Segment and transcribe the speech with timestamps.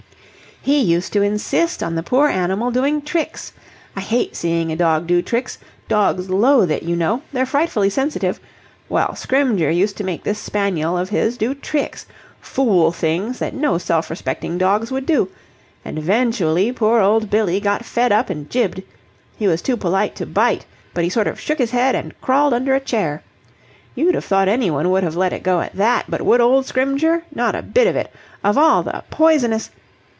[0.63, 3.51] "He used to insist on the poor animal doing tricks.
[3.95, 5.57] I hate seeing a dog do tricks.
[5.87, 7.23] Dogs loathe it, you know.
[7.33, 8.39] They're frightfully sensitive.
[8.87, 12.05] Well, Scrymgeour used to make this spaniel of his do tricks
[12.39, 15.29] fool things that no self respecting dogs would do:
[15.83, 18.83] and eventually poor old Billy got fed up and jibbed.
[19.37, 22.53] He was too polite to bite, but he sort of shook his head and crawled
[22.53, 23.23] under a chair.
[23.95, 27.23] You'd have thought anyone would have let it go at that, but would old Scrymgeour?
[27.33, 28.13] Not a bit of it!
[28.43, 29.71] Of all the poisonous..."